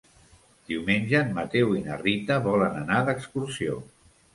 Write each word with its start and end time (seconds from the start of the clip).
Diumenge 0.71 1.21
en 1.21 1.29
Mateu 1.37 1.77
i 1.83 1.85
na 1.91 2.01
Rita 2.03 2.41
volen 2.51 2.85
anar 2.85 3.03
d'excursió. 3.11 3.83